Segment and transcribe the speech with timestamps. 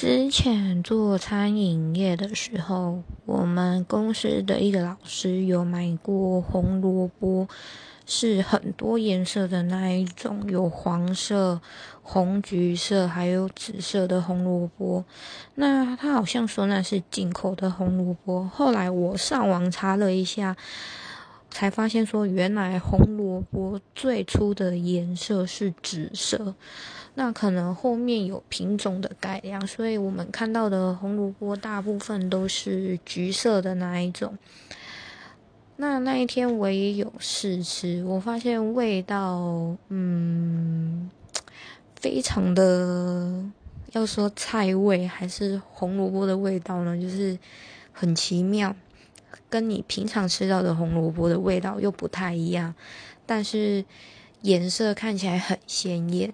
[0.00, 7.46] 之前做餐饮业的时候，我们公司的一个老师有买过红萝卜，
[8.06, 11.60] 是很多颜色的那一种，有黄色、
[12.00, 15.04] 红橘色，还有紫色的红萝卜。
[15.56, 20.56] 那他好像说那是进口的红萝卜，后来我上网查了一下。
[21.50, 26.54] 才发现说，原来红萝卜最初的颜色是紫色，
[27.14, 34.38] 那可能后面有品种的改良，所以我们看到的红萝卜大部分都是橘色的那一种。
[35.76, 41.10] 那那一天我也有试吃，我发现味道，嗯，
[41.96, 43.42] 非常的，
[43.92, 47.38] 要说菜味还是红萝卜的味道呢，就是
[47.92, 48.76] 很奇妙。
[49.48, 52.74] 跟你平常吃到的红萝卜的味道又不太一样，
[53.26, 53.84] 但是
[54.42, 56.32] 颜色看起来很鲜艳。